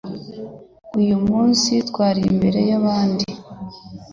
uyu 0.99 1.17
munsi 1.27 1.71
twari 1.89 2.21
imbere 2.31 2.59
yabandi 2.69 3.25